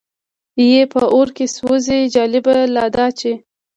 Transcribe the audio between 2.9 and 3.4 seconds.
دا چې.